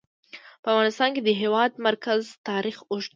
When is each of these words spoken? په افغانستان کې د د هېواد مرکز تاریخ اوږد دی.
په 0.63 0.67
افغانستان 0.73 1.09
کې 1.15 1.21
د 1.23 1.25
د 1.27 1.29
هېواد 1.41 1.71
مرکز 1.87 2.21
تاریخ 2.49 2.77
اوږد 2.91 3.07
دی. 3.07 3.09